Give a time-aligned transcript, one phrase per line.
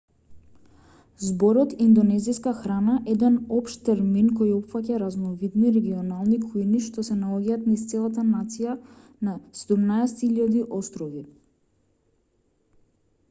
[1.27, 7.85] зборот индонезиска храна еден општ термин кој опфаќа разновидни регионални кујни што се наоѓаат низ
[7.93, 8.75] целата нација
[9.29, 11.21] на 17.000 острови